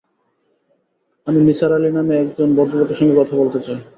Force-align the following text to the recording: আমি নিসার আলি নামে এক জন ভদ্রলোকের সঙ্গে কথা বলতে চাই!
আমি 1.27 1.39
নিসার 1.41 1.71
আলি 1.77 1.89
নামে 1.91 2.13
এক 2.19 2.29
জন 2.37 2.49
ভদ্রলোকের 2.57 2.97
সঙ্গে 2.99 3.15
কথা 3.19 3.33
বলতে 3.41 3.59
চাই! 3.65 3.79